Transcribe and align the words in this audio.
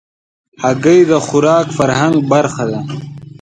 هګۍ 0.63 0.99
د 1.11 1.13
خوراک 1.25 1.67
فرهنګ 1.77 2.15
برخه 2.31 2.63
ده. 2.71 2.79